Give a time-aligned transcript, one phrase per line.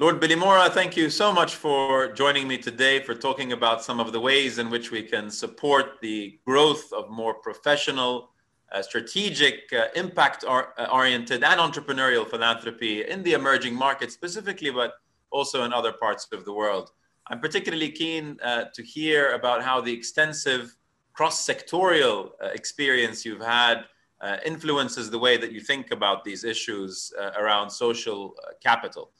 [0.00, 4.12] Lord Bilimoria, thank you so much for joining me today for talking about some of
[4.12, 8.30] the ways in which we can support the growth of more professional,
[8.72, 10.42] uh, strategic, uh, impact
[10.90, 14.94] oriented, and entrepreneurial philanthropy in the emerging markets specifically, but
[15.30, 16.92] also in other parts of the world.
[17.26, 20.74] I'm particularly keen uh, to hear about how the extensive
[21.12, 23.84] cross sectorial uh, experience you've had
[24.22, 29.10] uh, influences the way that you think about these issues uh, around social capital.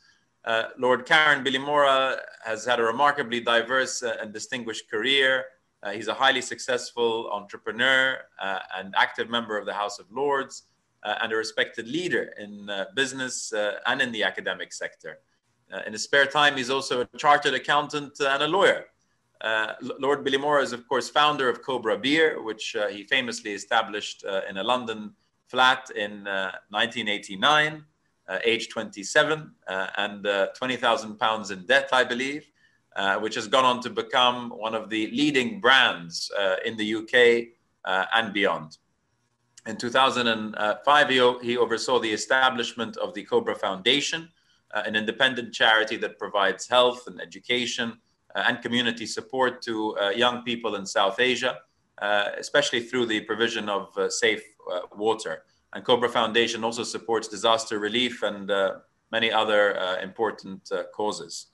[0.44, 5.44] Uh, Lord Karan Billy Mora has had a remarkably diverse uh, and distinguished career.
[5.82, 10.64] Uh, he's a highly successful entrepreneur uh, and active member of the House of Lords
[11.02, 13.54] and a respected leader in business
[13.86, 15.20] and in the academic sector.
[15.86, 18.84] in his spare time, he's also a chartered accountant and a lawyer.
[19.98, 24.62] Lord Bilimoria is, of course, founder of Cobra Beer, which he famously established in a
[24.62, 25.14] London
[25.48, 26.24] flat in
[26.68, 27.78] 1989 uh,
[28.44, 32.46] age 27, uh, and uh, 20,000 pounds in debt, I believe,
[33.20, 36.30] which has gone on to become one of the leading brands
[36.64, 37.48] in the UK
[38.14, 38.78] and beyond.
[39.66, 44.30] In 2005, he, he oversaw the establishment of the Cobra Foundation,
[44.74, 47.98] uh, an independent charity that provides health and education
[48.34, 51.58] uh, and community support to uh, young people in South Asia,
[52.38, 54.42] especially through the provision of safe
[54.96, 55.42] water.
[55.72, 58.78] And Cobra Foundation also supports disaster relief and uh,
[59.12, 61.46] many other uh, important uh, causes.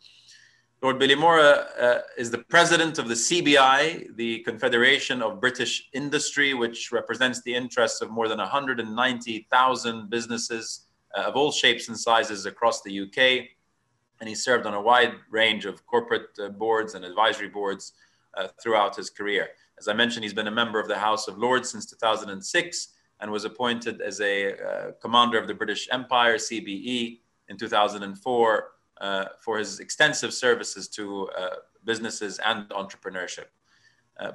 [0.83, 6.93] Lord Bilimoria uh, is the president of the CBI, the Confederation of British Industry, which
[6.93, 10.87] represents the interests of more than 190,000 businesses
[11.17, 13.49] uh, of all shapes and sizes across the UK.
[14.21, 17.93] And he served on a wide range of corporate boards and advisory boards
[18.63, 19.49] throughout his career.
[19.79, 23.31] As I mentioned, he's been a member of the House of Lords since 2006 and
[23.31, 28.69] was appointed as a uh, commander of the British Empire, CBE, in 2004
[29.01, 33.47] uh, for his extensive services to uh, businesses and entrepreneurship.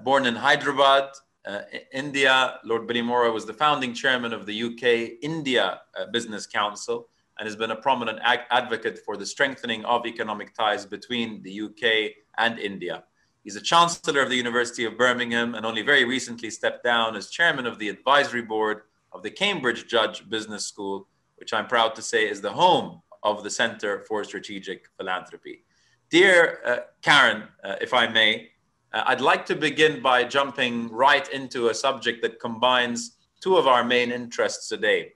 [0.04, 1.10] Born in Hyderabad,
[1.46, 1.62] uh,
[1.92, 7.08] India, Lord Bilimoria was the founding chairman of the UK India uh, Business Council
[7.40, 11.62] and has been a prominent ag- advocate for the strengthening of economic ties between the
[11.62, 13.04] UK and India.
[13.44, 17.30] He's a chancellor of the University of Birmingham and only very recently stepped down as
[17.30, 18.82] chairman of the advisory board
[19.14, 21.08] of the Cambridge Judge Business School,
[21.38, 25.64] which I'm proud to say is the home of the Center for Strategic Philanthropy.
[26.12, 28.52] Dear uh, Karan, uh, if I may,
[28.94, 33.66] uh, I'd like to begin by jumping right into a subject that combines two of
[33.66, 35.14] our main interests today,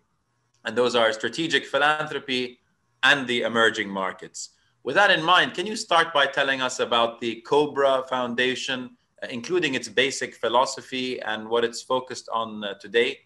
[0.63, 2.59] and those are strategic philanthropy
[3.03, 4.54] and the emerging markets.
[4.85, 9.25] With that in mind, can you start by telling us about the Cobra Foundation, uh,
[9.31, 13.21] including its basic philosophy and what it's focused on uh, today?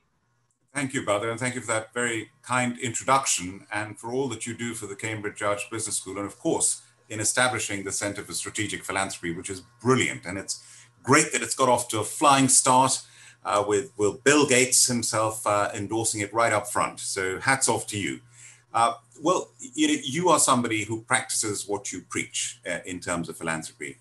[0.74, 4.48] Thank you, Badr, and thank you for that very kind introduction and for all that
[4.48, 8.24] you do for the Cambridge Judge Business School, and of course, in establishing the Center
[8.24, 10.26] for Strategic Philanthropy, which is brilliant.
[10.26, 10.64] And it's
[11.04, 13.02] great that it's got off to a flying start
[13.44, 17.02] uh, with, with Bill Gates himself uh, endorsing it right up front.
[17.02, 18.22] So hats off to you.
[18.74, 23.30] Uh, well, you, know, you are somebody who practices what you preach uh, in terms
[23.30, 23.98] of philanthropy.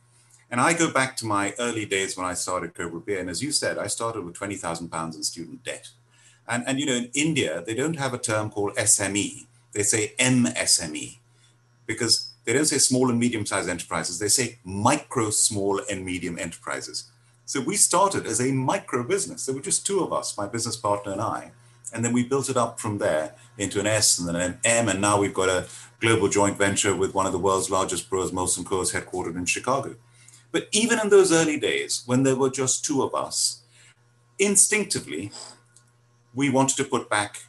[0.51, 3.21] And I go back to my early days when I started Cobra Beer.
[3.21, 5.91] And as you said, I started with 20,000 pounds in student debt.
[6.49, 9.47] And, and, you know, in India, they don't have a term called SME.
[9.73, 11.19] They say MSME
[11.87, 14.19] because they don't say small and medium sized enterprises.
[14.19, 17.11] They say micro, small, and medium enterprises.
[17.45, 19.45] So we started as a micro business.
[19.45, 21.53] There were just two of us, my business partner and I.
[21.93, 24.89] And then we built it up from there into an S and then an M.
[24.89, 25.67] And now we've got a
[26.01, 29.97] global joint venture with one of the world's largest brewers, Molson Coors, headquartered in Chicago.
[30.53, 33.63] But even in those early days, when there were just two of us,
[34.39, 35.31] instinctively,
[36.35, 37.45] we wanted to put back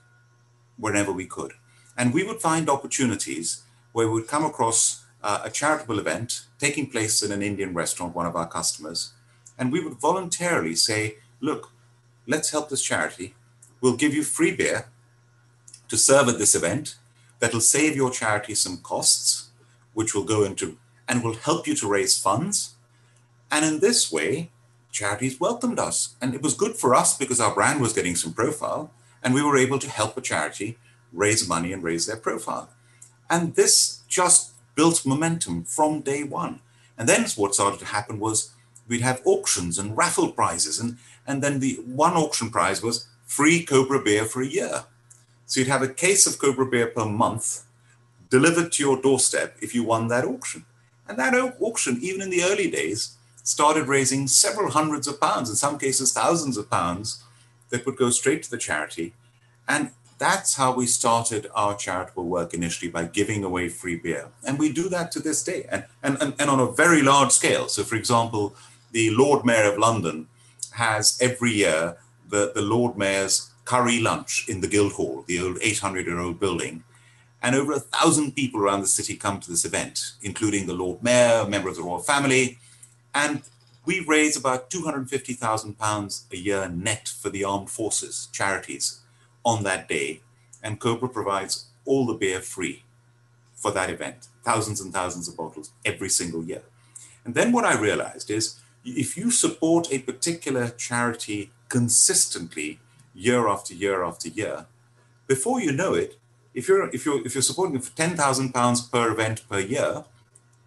[0.78, 1.54] whenever we could.
[1.98, 6.90] And we would find opportunities where we would come across uh, a charitable event taking
[6.90, 9.12] place in an Indian restaurant, one of our customers,
[9.58, 11.72] and we would voluntarily say, look,
[12.26, 13.36] let's help this charity
[13.82, 14.88] We'll give you free beer
[15.88, 16.96] to serve at this event
[17.40, 19.50] that'll save your charity some costs,
[19.94, 20.78] which will go into
[21.08, 22.76] and will help you to raise funds.
[23.52, 24.52] And in this way,
[24.92, 26.16] charities welcomed us.
[26.22, 28.92] And it was good for us because our brand was getting some profile,
[29.24, 30.78] and we were able to help a charity
[31.12, 32.70] raise money and raise their profile.
[33.30, 36.62] And this just built momentum from day one.
[36.98, 38.52] And then what started to happen was
[38.88, 40.80] we'd have auctions and raffle prizes.
[40.80, 44.86] And, and then the one auction prize was free Cobra beer for a year.
[45.46, 47.64] So you'd have a case of Cobra beer per month
[48.32, 50.66] delivered to your doorstep if you won that auction.
[51.08, 55.56] And that auction, even in the early days, started raising several hundreds of pounds, in
[55.56, 57.24] some cases, thousands of pounds
[57.70, 59.14] that would go straight to the charity.
[59.68, 64.30] And that's how we started our charitable work initially by giving away free beer.
[64.44, 67.32] And we do that to this day and, and, and, and on a very large
[67.32, 67.68] scale.
[67.68, 68.56] So, for example,
[68.92, 70.28] the Lord Mayor of London
[70.72, 71.98] has every year
[72.30, 76.84] the, the Lord Mayor's curry lunch in the Guildhall, the old 800 year old building.
[77.42, 81.02] And over a thousand people around the city come to this event, including the Lord
[81.02, 82.58] Mayor, a member of the royal family.
[83.14, 83.44] And
[83.86, 89.00] we raise about £250,000 a year net for the armed forces, charities,
[89.46, 90.22] on that day.
[90.62, 92.84] And Cobra provides all the beer free
[93.56, 96.64] for that event, thousands and thousands of bottles every single year.
[97.24, 102.80] And then what I realized is if you support a particular charity consistently
[103.14, 104.66] year after year after year,
[105.28, 106.20] before you know it,
[106.54, 109.60] if you're if you're if you're supporting them for ten thousand pounds per event per
[109.60, 110.04] year,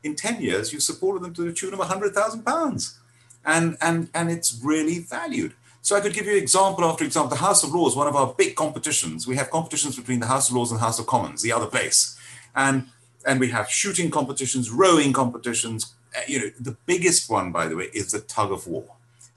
[0.02, 2.99] in ten years you've supported them to the tune of hundred thousand pounds,
[3.44, 5.54] and and and it's really valued.
[5.84, 7.31] So I could give you example after example.
[7.31, 9.26] The House of Lords, one of our big competitions.
[9.26, 12.16] We have competitions between the House of Lords and House of Commons, the other place,
[12.54, 12.87] and
[13.26, 15.94] and we have shooting competitions, rowing competitions.
[16.16, 18.84] Uh, you know, the biggest one, by the way, is the tug of war.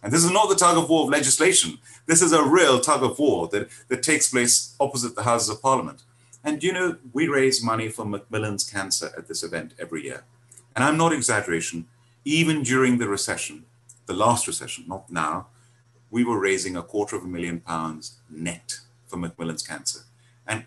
[0.05, 1.79] And this is not the tug of war of legislation.
[2.05, 5.63] This is a real tug of war that, that takes place opposite the Houses of
[5.63, 6.03] Parliament.
[6.43, 10.23] And you know, we raise money for Macmillan's cancer at this event every year.
[10.75, 11.87] And I'm not exaggeration,
[12.23, 13.65] even during the recession,
[14.05, 15.47] the last recession, not now,
[16.11, 20.01] we were raising a quarter of a million pounds net for Macmillan's cancer.
[20.45, 20.65] And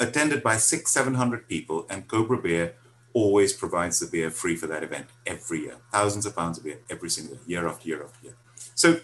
[0.00, 2.74] attended by six, 700 people, and Cobra Beer
[3.12, 5.76] always provides the beer free for that event every year.
[5.92, 8.34] Thousands of pounds of beer every single year, year after year after year.
[8.80, 9.00] So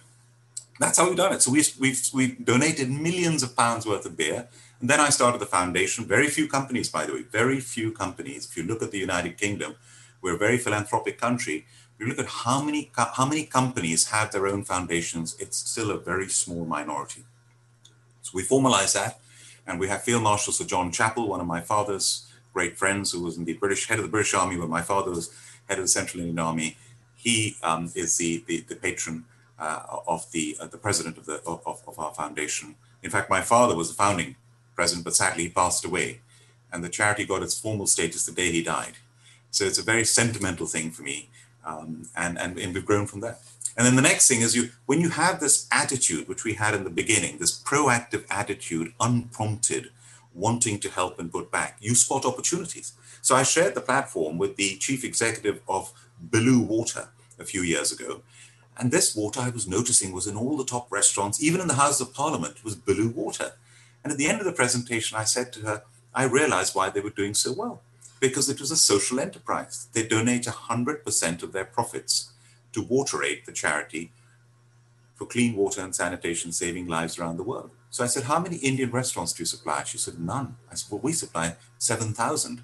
[0.81, 1.43] that's how we've done it.
[1.43, 4.49] So we've, we've, we've donated millions of pounds worth of beer
[4.81, 6.05] and then I started the foundation.
[6.05, 8.47] Very few companies, by the way, very few companies.
[8.47, 9.77] If you look at the United Kingdom,
[10.21, 11.67] we're a very philanthropic country.
[11.95, 15.91] If you look at how many how many companies have their own foundations, it's still
[15.91, 17.25] a very small minority.
[18.21, 19.21] So we formalize that,
[19.67, 23.23] and we have Field Marshal Sir John Chapple, one of my father's great friends, who
[23.23, 25.31] was in the British head of the British Army when my father was
[25.69, 26.77] head of the Central Indian Army.
[27.15, 29.25] He um, is the, the, the patron
[29.59, 32.77] of the uh, the president of the of, of our foundation.
[33.03, 34.37] In fact, my father was the founding
[34.75, 36.21] president, but sadly he passed away.
[36.73, 38.95] And the charity got its formal status the day he died.
[39.51, 41.31] So it's a very sentimental thing for me.
[41.65, 43.41] Um, and, and, and we've grown from that.
[43.77, 46.75] And then the next thing is you when you have this attitude, which we had
[46.75, 49.91] in the beginning, this proactive attitude, unprompted,
[50.35, 52.93] wanting to help and put back, you spot opportunities.
[53.23, 55.93] So I shared the platform with the chief executive of
[56.31, 57.09] Belu Water
[57.39, 58.23] a few years ago.
[58.79, 61.75] And this water I was noticing was in all the top restaurants, even in the
[61.75, 63.53] Houses of Parliament, was Belu Water.
[64.05, 65.83] And at the end of the presentation, I said to her,
[66.15, 67.83] I realized why they were doing so well
[68.21, 69.89] because it was a social enterprise.
[69.93, 72.33] They donate 100% of their profits
[72.73, 74.13] to WaterAid, the charity
[75.15, 77.71] for clean water and sanitation, saving lives around the world.
[77.91, 79.83] So I said, How many Indian restaurants do you supply?
[79.85, 80.57] She said, None.
[80.71, 82.63] I said, Well, we supply 7,000.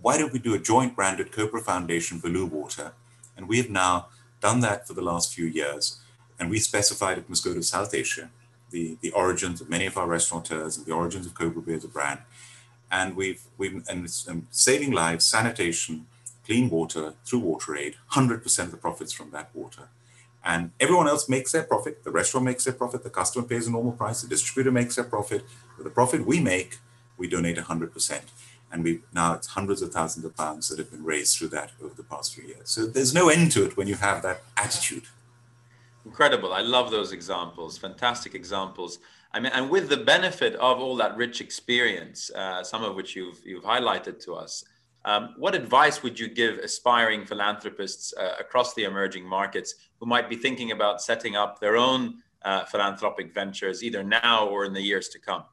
[0.00, 2.92] Why don't we do a joint branded Cobra Foundation Belu Water?
[3.36, 4.08] And we have now
[4.40, 6.00] done that for the last few years.
[6.38, 8.30] And we specified it must go to South Asia
[8.70, 11.84] the, the origins of many of our restaurateurs and the origins of Cobra Beer as
[11.84, 12.20] a brand.
[12.90, 16.06] And we've, we've and it's, um, saving lives, sanitation,
[16.44, 19.88] clean water through Water Aid, 100% of the profits from that water.
[20.42, 22.02] And everyone else makes their profit.
[22.02, 23.04] The restaurant makes their profit.
[23.04, 24.22] The customer pays a normal price.
[24.22, 25.44] The distributor makes their profit.
[25.76, 26.78] But the profit we make,
[27.18, 28.20] we donate 100%.
[28.72, 31.72] And we now it's hundreds of thousands of pounds that have been raised through that
[31.82, 32.70] over the past few years.
[32.70, 35.04] So there's no end to it when you have that attitude.
[36.06, 36.52] Incredible.
[36.52, 37.76] I love those examples.
[37.76, 39.00] Fantastic examples.
[39.32, 43.14] I mean, and with the benefit of all that rich experience, uh, some of which
[43.14, 44.64] you've you've highlighted to us,
[45.04, 50.28] um, what advice would you give aspiring philanthropists uh, across the emerging markets who might
[50.28, 54.82] be thinking about setting up their own uh, philanthropic ventures, either now or in the
[54.82, 55.44] years to come?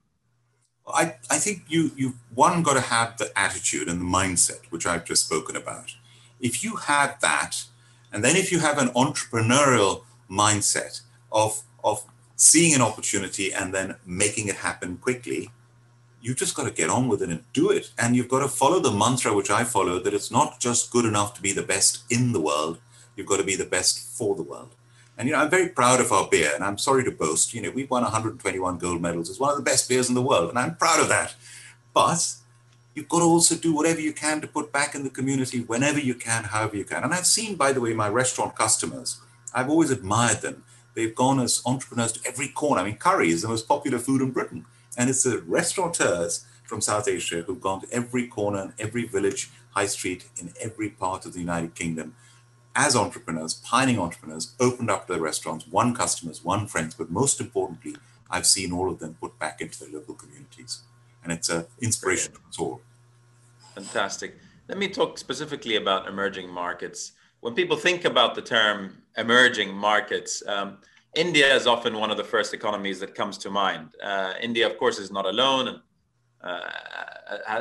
[0.88, 4.86] I, I think you you one got to have the attitude and the mindset which
[4.86, 5.96] I've just spoken about.
[6.40, 7.64] If you have that,
[8.12, 11.02] and then if you have an entrepreneurial mindset
[11.32, 15.50] of of seeing an opportunity and then making it happen quickly
[16.22, 17.92] you just got to get on with it and do it.
[17.98, 21.06] And you've got to follow the mantra which i follow that it's not just good
[21.06, 22.80] enough to be the best in the world.
[23.16, 24.76] You've got to be the best for the world
[25.18, 27.62] and you know i'm very proud of our beer and i'm sorry to boast you
[27.62, 30.50] know we've won 121 gold medals it's one of the best beers in the world
[30.50, 31.36] and i'm proud of that
[31.94, 32.36] but
[32.94, 36.00] you've got to also do whatever you can to put back in the community whenever
[36.00, 39.20] you can however you can and i've seen by the way my restaurant customers
[39.54, 40.64] I've always admired them.
[40.94, 42.82] They've gone as entrepreneurs to every corner.
[42.82, 44.66] I mean, curry is the most popular food in Britain.
[44.98, 49.50] And it's the restaurateurs from South Asia who've gone to every corner and every village,
[49.72, 52.16] high street in every part of the United Kingdom
[52.78, 57.96] as entrepreneurs, pioneering entrepreneurs, opened up their restaurants, won customers, won friends, but most importantly,
[58.30, 60.84] I've seen all of them put back into their local communities.
[61.24, 62.82] And it's an inspiration to us all.
[63.74, 64.38] Fantastic.
[64.68, 67.14] Let me talk specifically about emerging markets.
[67.40, 70.78] When people think about the term emerging markets, um,
[71.16, 73.96] India is often one of the first economies that comes to mind.
[74.04, 75.80] Uh, India, of course, is not alone, and
[76.42, 76.60] uh,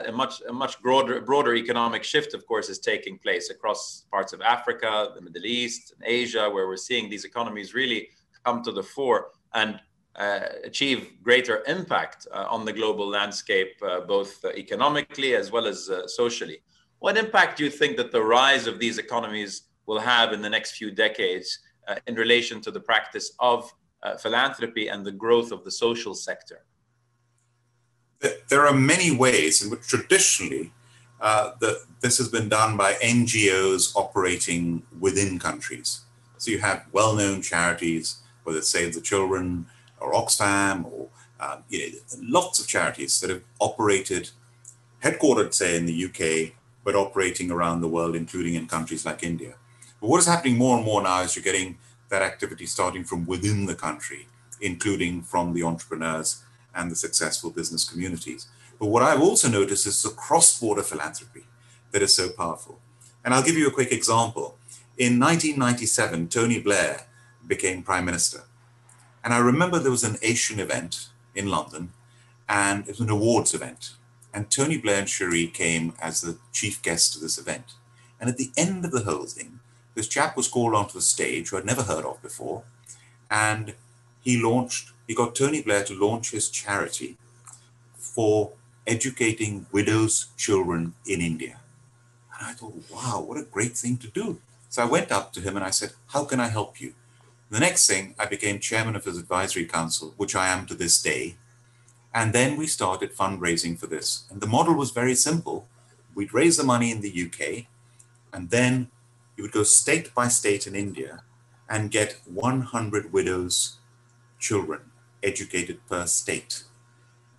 [0.06, 4.33] a, much a much broader broader economic shift, of course, is taking place across parts
[4.33, 8.09] of Africa, the Middle East, and Asia, where we're seeing these economies really
[8.45, 9.80] come to the fore and
[10.16, 15.90] uh, achieve greater impact uh, on the global landscape, uh, both economically as well as
[15.90, 16.62] uh, socially.
[17.00, 20.49] What impact do you think that the rise of these economies will have in the
[20.49, 23.71] next few decades uh, in relation to the practice of
[24.21, 26.64] philanthropy and the growth of the social sector?
[28.49, 30.73] There are many ways in which traditionally
[31.20, 31.52] uh,
[32.00, 36.02] this has been done by NGOs operating within countries.
[36.38, 39.66] So you have well known charities, whether it's Save the Children
[40.00, 41.08] or Oxfam or
[41.40, 44.30] um, you know, lots of charities that have operated,
[45.02, 46.54] headquartered, say, in the UK,
[46.85, 49.54] but operating around the world, including in countries like India.
[50.00, 53.26] But what is happening more and more now is you're getting that activity starting from
[53.26, 54.28] within the country,
[54.61, 56.44] including from the entrepreneurs
[56.76, 58.47] and the successful business communities.
[58.78, 61.47] But what I've also noticed is the cross border philanthropy
[61.92, 62.78] that is so powerful.
[63.25, 64.59] And I'll give you a quick example.
[64.99, 67.06] In 1997, Tony Blair
[67.47, 68.45] became prime minister.
[69.25, 71.92] And I remember there was an Asian event in London,
[72.49, 73.95] and it was an awards event.
[74.33, 77.75] And Tony Blair and Cherie came as the chief guest to this event.
[78.21, 79.61] And at the end of the whole thing,
[79.95, 82.64] this chap was called onto the stage who I'd never heard of before,
[83.30, 83.75] and
[84.21, 87.16] he launched, he got Tony Blair to launch his charity
[87.96, 88.52] for
[88.86, 91.60] educating widows' children in India.
[92.38, 94.40] And I thought, wow, what a great thing to do.
[94.68, 96.94] So I went up to him and I said, How can I help you?
[97.50, 101.00] The next thing, I became chairman of his advisory council, which I am to this
[101.00, 101.36] day.
[102.12, 104.25] And then we started fundraising for this.
[104.30, 105.68] And the model was very simple.
[106.14, 107.66] We'd raise the money in the UK,
[108.32, 108.88] and then
[109.36, 111.22] you would go state by state in India
[111.68, 113.76] and get 100 widows'
[114.38, 114.90] children
[115.26, 116.64] educated per state.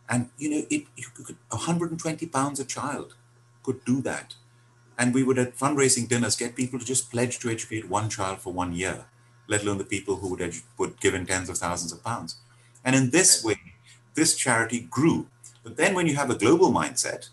[0.09, 3.15] And you know, it, you could, 120 pounds a child
[3.63, 4.35] could do that.
[4.97, 8.39] And we would at fundraising dinners get people to just pledge to educate one child
[8.39, 9.05] for one year,
[9.47, 12.37] let alone the people who would, edu- would give in tens of thousands of pounds.
[12.83, 13.59] And in this way,
[14.15, 15.27] this charity grew.
[15.63, 17.29] But then when you have a global mindset,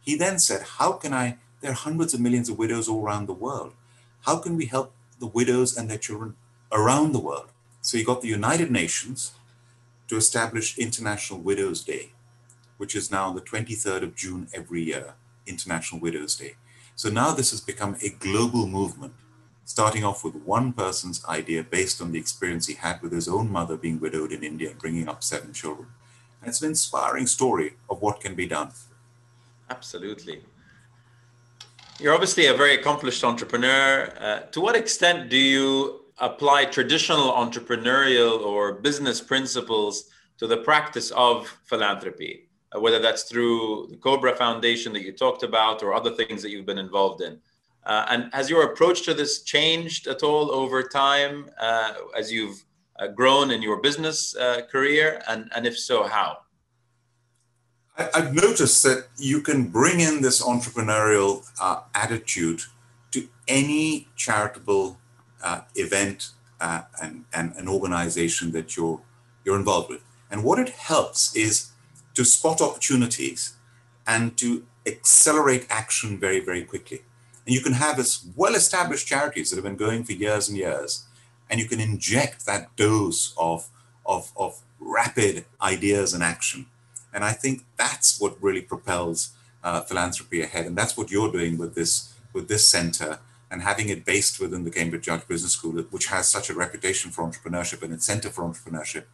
[0.00, 1.38] he then said, How can I?
[1.60, 3.72] There are hundreds of millions of widows all around the world
[4.26, 6.34] how can we help the widows and their children
[6.72, 7.48] around the world?
[7.80, 9.32] So he got the United Nations
[10.08, 12.12] to establish International Widows Day,
[12.76, 15.14] which is now the 23rd of June every year,
[15.46, 16.54] International Widows Day.
[16.94, 19.14] So now this has become a global movement,
[19.64, 23.50] starting off with one person's idea based on the experience he had with his own
[23.50, 25.88] mother being widowed in India bringing up seven children.
[26.40, 28.70] And it's an inspiring story of what can be done.
[29.68, 30.42] Absolutely.
[31.98, 34.12] You're obviously a very accomplished entrepreneur.
[34.20, 41.10] Uh, to what extent do you apply traditional entrepreneurial or business principles to the practice
[41.12, 46.10] of philanthropy, uh, whether that's through the Cobra Foundation that you talked about or other
[46.10, 47.38] things that you've been involved in?
[47.84, 52.64] Uh, and has your approach to this changed at all over time uh, as you've
[52.98, 55.22] uh, grown in your business uh, career?
[55.28, 56.38] And, and if so, how?
[57.96, 62.60] I've noticed that you can bring in this entrepreneurial uh, attitude
[63.12, 64.98] to any charitable
[65.46, 66.18] uh, event
[66.60, 69.00] uh, and, and an organization that you're
[69.44, 70.02] you're involved with.
[70.30, 71.70] And what it helps is
[72.14, 73.40] to spot opportunities
[74.14, 74.48] and to
[74.92, 77.00] accelerate action very, very quickly.
[77.44, 80.90] And you can have as well-established charities that have been going for years and years,
[81.48, 83.68] and you can inject that dose of,
[84.04, 86.66] of, of rapid ideas and action
[87.16, 89.30] and I think that's what really propels
[89.64, 90.66] uh, philanthropy ahead.
[90.66, 93.18] And that's what you're doing with this with this center
[93.50, 97.10] and having it based within the Cambridge Judge Business School, which has such a reputation
[97.10, 99.04] for entrepreneurship and its center for entrepreneurship,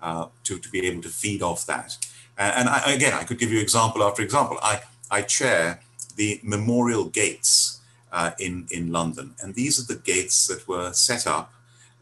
[0.00, 1.96] uh, to, to be able to feed off that.
[2.38, 4.58] and I, again, I could give you example after example.
[4.62, 4.80] I,
[5.10, 5.80] I chair
[6.16, 7.80] the Memorial Gates
[8.12, 9.34] uh, in, in London.
[9.42, 11.52] And these are the gates that were set up,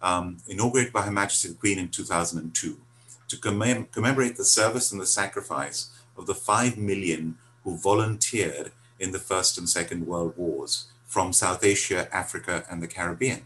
[0.03, 2.79] um, inaugurated by Her Majesty the Queen in 2002
[3.29, 9.13] to commem- commemorate the service and the sacrifice of the 5 million who volunteered in
[9.13, 13.43] the First and Second World Wars from South Asia, Africa, and the Caribbean.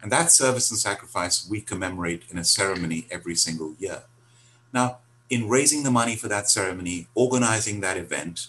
[0.00, 4.04] And that service and sacrifice we commemorate in a ceremony every single year.
[4.72, 4.98] Now,
[5.28, 8.46] in raising the money for that ceremony, organizing that event,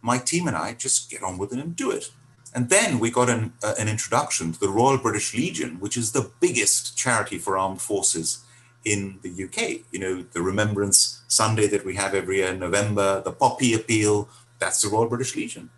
[0.00, 2.12] my team and I just get on with it and do it.
[2.54, 6.12] And then we got an, uh, an introduction to the Royal British Legion, which is
[6.12, 8.44] the biggest charity for armed forces
[8.84, 9.84] in the UK.
[9.90, 14.28] You know, the Remembrance Sunday that we have every year in November, the Poppy Appeal,
[14.60, 15.70] that's the Royal British Legion.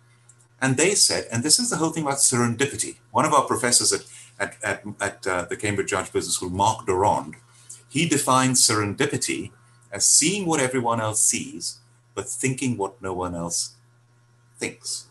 [0.61, 2.97] And they said, and this is the whole thing about serendipity.
[3.11, 4.05] One of our professors at,
[4.39, 7.35] at, at, at uh, the Cambridge Judge Business School, Mark de Rond,
[7.89, 9.51] he defines serendipity
[9.91, 11.79] as seeing what everyone else sees,
[12.13, 13.75] but thinking what no one else
[14.57, 15.05] thinks.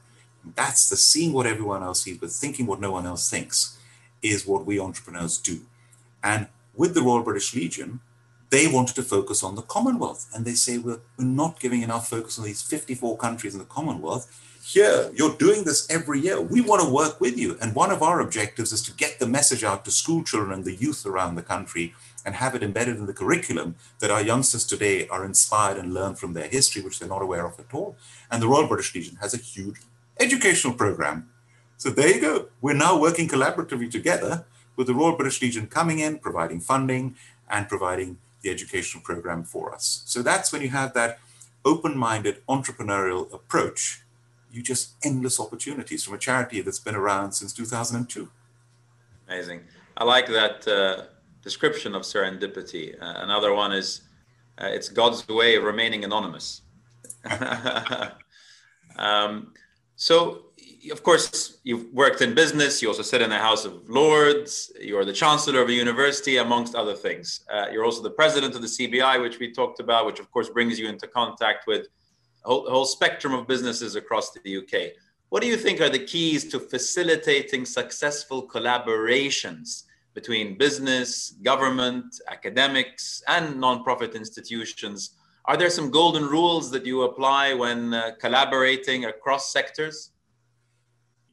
[0.54, 3.78] That's the seeing what everyone else sees, but thinking what no one else thinks
[4.22, 5.60] is what we entrepreneurs do.
[6.22, 8.00] And with the Royal British Legion,
[8.54, 10.30] they wanted to focus on the Commonwealth.
[10.32, 13.66] And they say, well, we're not giving enough focus on these 54 countries in the
[13.66, 14.30] Commonwealth.
[14.64, 16.40] Here, you're doing this every year.
[16.40, 17.58] We want to work with you.
[17.60, 20.64] And one of our objectives is to get the message out to school children and
[20.64, 21.94] the youth around the country
[22.24, 26.14] and have it embedded in the curriculum that our youngsters today are inspired and learn
[26.14, 27.96] from their history, which they're not aware of at all.
[28.30, 29.80] And the Royal British Legion has a huge
[30.20, 31.28] educational program.
[31.76, 32.48] So there you go.
[32.60, 34.46] We're now working collaboratively together
[34.76, 37.16] with the Royal British Legion coming in, providing funding,
[37.50, 40.02] and providing the educational program for us.
[40.06, 41.18] So that's when you have that
[41.64, 44.02] open minded entrepreneurial approach,
[44.52, 48.28] you just endless opportunities from a charity that's been around since 2002.
[49.26, 49.62] Amazing.
[49.96, 51.04] I like that uh,
[51.42, 52.94] description of serendipity.
[53.00, 54.02] Uh, another one is
[54.58, 56.62] uh, it's God's way of remaining anonymous.
[58.98, 59.54] um,
[59.96, 60.46] so
[60.90, 62.82] of course, you've worked in business.
[62.82, 64.72] You also sit in the House of Lords.
[64.80, 67.40] You're the Chancellor of a university, amongst other things.
[67.52, 70.48] Uh, you're also the president of the CBI, which we talked about, which of course
[70.48, 71.86] brings you into contact with
[72.44, 74.92] a whole, whole spectrum of businesses across the UK.
[75.30, 83.22] What do you think are the keys to facilitating successful collaborations between business, government, academics,
[83.26, 85.16] and nonprofit institutions?
[85.46, 90.10] Are there some golden rules that you apply when uh, collaborating across sectors?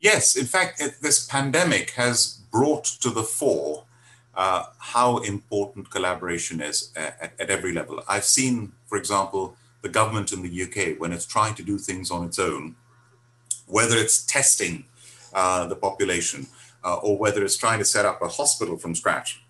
[0.02, 3.86] Yes, in fact, it, this pandemic has brought to the fore
[4.34, 8.02] uh, how important collaboration is at, at, every level.
[8.08, 12.10] I've seen, for example, the government in the UK, when it's trying to do things
[12.10, 12.76] on its own,
[13.68, 14.86] whether it's testing
[15.34, 16.48] uh, the population
[16.84, 19.44] uh, or whether it's trying to set up a hospital from scratch,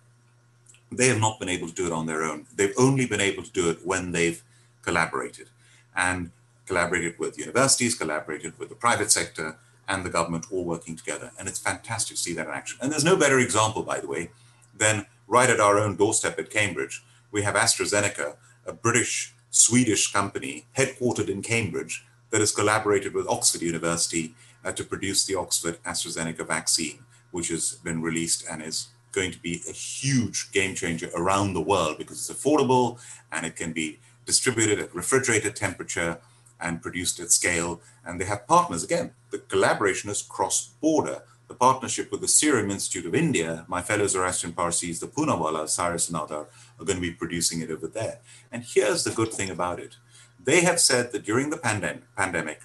[0.90, 2.46] they have not been able to do it on their own.
[2.54, 4.42] They've only been able to do it when they've
[4.82, 5.48] collaborated
[5.96, 6.30] and
[6.66, 9.56] collaborated with universities, collaborated with the private sector,
[9.88, 11.30] and the government all working together.
[11.38, 12.78] And it's fantastic to see that in action.
[12.80, 14.30] And there's no better example, by the way,
[14.76, 17.02] than right at our own doorstep at Cambridge.
[17.30, 23.62] We have AstraZeneca, a British Swedish company headquartered in Cambridge that has collaborated with Oxford
[23.62, 29.30] University uh, to produce the Oxford AstraZeneca vaccine, which has been released and is going
[29.30, 32.98] to be a huge game changer around the world because it's affordable
[33.30, 36.18] and it can be distributed at refrigerated temperature
[36.62, 37.80] and produced at scale.
[38.04, 38.84] And they have partners.
[38.84, 41.22] Again, the collaboration is cross border.
[41.48, 46.08] The partnership with the Serum Institute of India, my fellow Zoroastrian Parsis, the Poonawalla, Cyrus
[46.08, 46.46] and are
[46.78, 48.20] going to be producing it over there.
[48.50, 49.96] And here's the good thing about it
[50.44, 52.62] they have said that during the pandem- pandemic,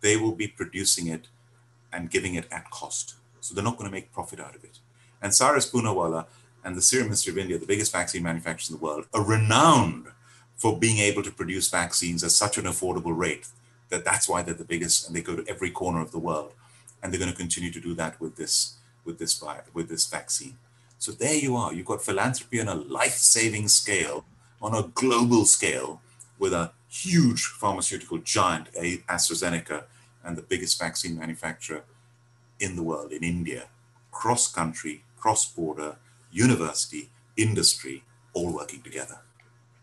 [0.00, 1.28] they will be producing it
[1.92, 3.14] and giving it at cost.
[3.40, 4.78] So they're not going to make profit out of it.
[5.20, 6.26] And Cyrus Poonawalla
[6.64, 10.06] and the Serum Institute of India, the biggest vaccine manufacturers in the world, are renowned
[10.62, 13.48] for being able to produce vaccines at such an affordable rate
[13.88, 16.52] that that's why they're the biggest and they go to every corner of the world.
[17.02, 19.42] And they're going to continue to do that with this with this
[19.74, 20.56] with this vaccine.
[20.98, 21.74] So there you are.
[21.74, 24.24] You've got philanthropy on a life-saving scale
[24.60, 26.00] on a global scale
[26.38, 29.82] with a huge pharmaceutical giant eh, AstraZeneca
[30.22, 31.82] and the biggest vaccine manufacturer
[32.60, 33.64] in the world in India.
[34.12, 35.96] Cross country cross border
[36.30, 39.18] university industry all working together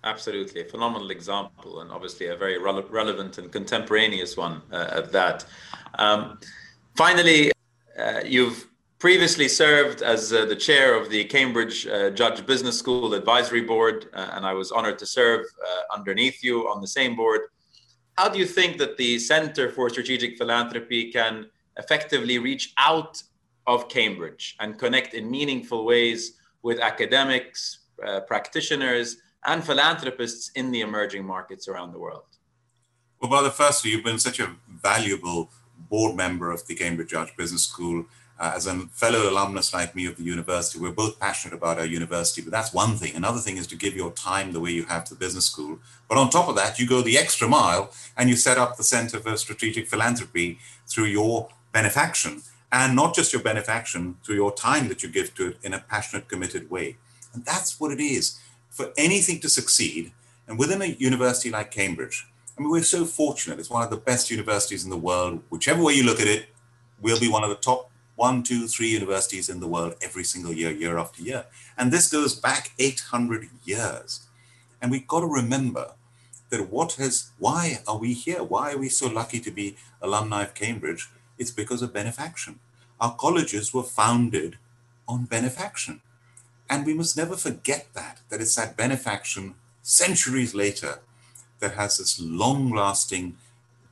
[0.04, 5.12] Absolutely, a phenomenal example, and obviously a very re- relevant and contemporaneous one uh, at
[5.12, 5.46] that.
[5.96, 6.40] Um,
[6.96, 7.52] finally,
[7.98, 13.14] uh, you've previously served as uh, the chair of the Cambridge uh, Judge Business School
[13.14, 17.18] Advisory Board, uh, and I was honored to serve uh, underneath you on the same
[17.18, 17.42] board.
[18.18, 23.22] How do you think that the Center for Strategic Philanthropy can effectively reach out
[23.68, 27.80] of Cambridge and connect in meaningful ways with academics,
[28.28, 29.18] practitioners?
[29.45, 32.23] And philanthropists in the emerging markets around the world?
[33.21, 35.49] Well, brother, firstly, you've been such a valuable
[35.89, 38.06] board member of the Cambridge Judge Business School.
[38.39, 41.86] Uh, as a fellow alumnus like me of the university, we're both passionate about our
[41.86, 43.13] university, but that's one thing.
[43.13, 45.80] Another thing is to give your time the way you have to the business school.
[46.08, 48.84] But on top of that, you go the extra mile and you set up the
[48.84, 52.41] Center for Strategic Philanthropy through your benefaction.
[52.71, 55.80] And not just your benefaction, through your time that you give to it in a
[55.80, 56.95] passionate, committed way.
[57.34, 58.39] And that's what it is
[58.80, 60.13] for anything to succeed,
[60.48, 62.26] and within a university like Cambridge,
[62.58, 63.60] I mean, we're so fortunate.
[63.60, 65.44] It's one of the best universities in the world.
[65.50, 66.46] Whichever way you look at it,
[67.02, 70.54] we'll be one of the top one, two, three universities in the world every single
[70.54, 71.44] year, year after year.
[71.78, 74.22] And this goes back 800 years.
[74.82, 75.96] And we've got to remember
[76.50, 78.44] that what has, why are we here?
[78.44, 81.10] Why are we so lucky to be alumni of Cambridge?
[81.38, 82.60] It's because of benefaction.
[83.02, 84.58] Our colleges were founded
[85.06, 86.00] on benefaction.
[86.70, 91.00] And we must never forget that, that it's that benefaction centuries later
[91.60, 93.38] that has this long lasting,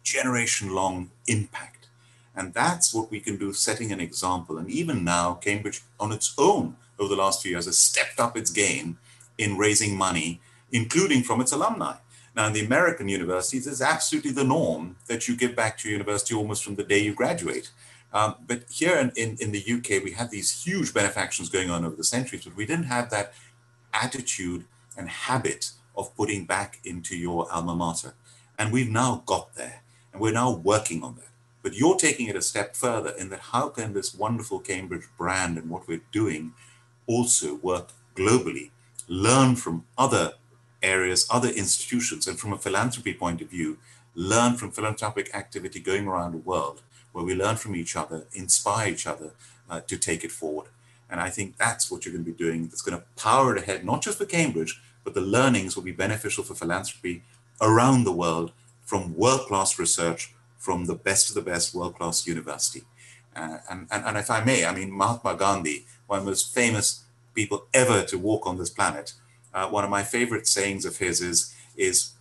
[0.03, 1.87] generation long impact.
[2.35, 4.57] And that's what we can do, setting an example.
[4.57, 8.37] And even now, Cambridge on its own over the last few years has stepped up
[8.37, 8.99] its game
[9.37, 10.39] in raising money,
[10.71, 11.95] including from its alumni.
[12.35, 15.97] Now, in the American universities, it's absolutely the norm that you give back to your
[15.97, 17.71] university almost from the day you graduate.
[18.13, 21.83] Um, but here in, in, in, the UK, we had these huge benefactions going on
[21.83, 23.33] over the centuries, but we didn't have that
[23.93, 24.65] attitude
[24.97, 28.13] and habit of putting back into your alma mater.
[28.57, 31.27] And we've now got there, and we're now working on that.
[31.61, 35.57] But you're taking it a step further in that how can this wonderful Cambridge brand
[35.57, 36.53] and what we're doing
[37.07, 38.71] also work globally,
[39.07, 40.33] learn from other
[40.81, 43.77] areas, other institutions, and from a philanthropy point of view,
[44.15, 46.81] learn from philanthropic activity going around the world,
[47.17, 49.31] where we learn from each other, inspire each other
[49.71, 50.67] uh, to take it forward.
[51.09, 52.67] And I think that's what you're going to be doing.
[52.67, 55.91] That's going to power it ahead, not just for Cambridge, but the learnings will be
[55.91, 57.23] beneficial for philanthropy
[57.59, 58.51] around the world
[58.85, 62.83] from world class research from the best of the best world class university.
[63.35, 66.53] Uh, and, and, and if I may, I mean, Mahatma Gandhi, one of the most
[66.53, 67.03] famous
[67.33, 69.13] people ever to walk on this planet,
[69.55, 72.11] uh, one of my favorite sayings of his is, is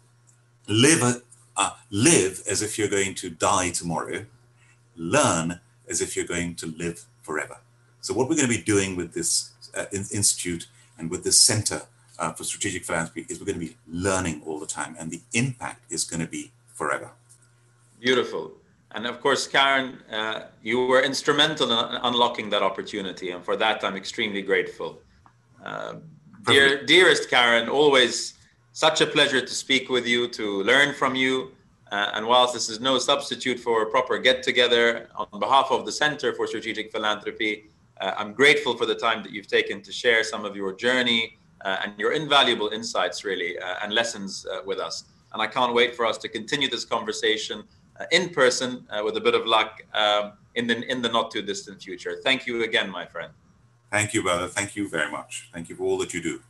[0.67, 1.23] live,
[1.55, 4.25] uh, live as if you're going to die tomorrow,
[4.97, 7.59] learn as if you're going to live forever.
[8.01, 10.67] So, what we're going to be doing with this uh, institute
[10.99, 11.83] and with this center
[12.19, 15.21] uh, for strategic philanthropy is we're going to be learning all the time, and the
[15.33, 17.11] impact is going to be forever.
[18.01, 18.53] Beautiful.
[18.93, 23.31] And of course, Karan, uh, you were instrumental in unlocking that opportunity.
[23.31, 25.01] And for that, I'm extremely grateful.
[25.63, 25.97] Uh,
[26.47, 28.35] dear, dearest Karan, always
[28.73, 31.53] such a pleasure to speak with you, to learn from you.
[31.93, 35.87] Uh, and whilst this is no substitute for a proper get together, on behalf of
[35.87, 37.71] the Center for Strategic Philanthropy,
[38.01, 41.39] uh, I'm grateful for the time that you've taken to share some of your journey
[41.65, 45.05] uh, and your invaluable insights, really, uh, and lessons with us.
[45.33, 47.65] And I can't wait for us to continue this conversation
[47.99, 51.31] uh, in person uh, with a bit of luck um, in the in the not
[51.31, 52.19] too distant future.
[52.23, 53.33] Thank you again, my friend.
[53.91, 54.49] Thank you, brother.
[54.49, 55.49] Thank you very much.
[55.53, 56.43] Thank you for all that you do.